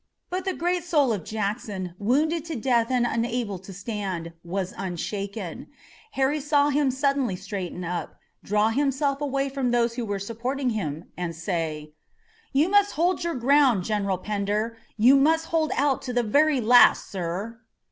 But 0.31 0.45
the 0.45 0.55
great 0.55 0.83
soul 0.83 1.13
of 1.13 1.23
Jackson, 1.23 1.93
wounded 1.99 2.43
to 2.45 2.55
death 2.55 2.89
and 2.89 3.05
unable 3.05 3.59
to 3.59 3.71
stand, 3.71 4.33
was 4.43 4.73
unshaken. 4.75 5.67
Harry 6.13 6.39
saw 6.39 6.69
him 6.69 6.89
suddenly 6.89 7.35
straighten 7.35 7.83
up, 7.83 8.15
draw 8.43 8.69
himself 8.69 9.21
away 9.21 9.47
from 9.47 9.69
those 9.69 9.93
who 9.97 10.05
were 10.05 10.17
supporting 10.17 10.71
him, 10.71 11.11
and 11.15 11.35
say: 11.35 11.93
"You 12.51 12.67
must 12.67 12.93
hold 12.93 13.23
your 13.23 13.35
ground, 13.35 13.83
General 13.83 14.17
Pender! 14.17 14.75
You 14.97 15.17
must 15.17 15.45
hold 15.53 15.71
out 15.77 16.01
to 16.01 16.13
the 16.13 16.23
very 16.23 16.59
last, 16.59 17.11
sir!" 17.11 17.59